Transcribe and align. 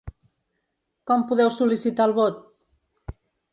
Com 1.11 1.27
podeu 1.33 1.53
sol·licitar 1.59 2.09
el 2.11 2.17
vot? 2.23 2.43